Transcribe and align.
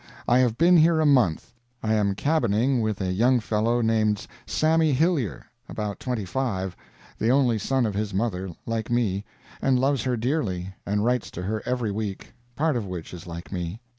I 0.27 0.39
have 0.39 0.57
been 0.57 0.77
here 0.77 0.99
a 0.99 1.05
month. 1.05 1.53
I 1.83 1.93
am 1.93 2.15
cabining 2.15 2.81
with 2.81 3.01
a 3.01 3.13
young 3.13 3.39
fellow 3.39 3.81
named 3.81 4.25
"Sammy" 4.47 4.95
Hillyer, 4.95 5.43
about 5.69 5.99
twenty 5.99 6.25
five, 6.25 6.75
the 7.19 7.29
only 7.29 7.59
son 7.59 7.85
of 7.85 7.93
his 7.93 8.11
mother 8.11 8.49
like 8.65 8.89
me 8.89 9.25
and 9.61 9.79
loves 9.79 10.01
her 10.05 10.17
dearly, 10.17 10.73
and 10.87 11.05
writes 11.05 11.29
to 11.29 11.43
her 11.43 11.61
every 11.67 11.91
week 11.91 12.33
part 12.55 12.75
of 12.75 12.87
which 12.87 13.13
is 13.13 13.27
like 13.27 13.51
me. 13.51 13.79